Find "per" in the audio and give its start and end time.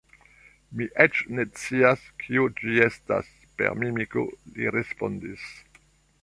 3.61-3.77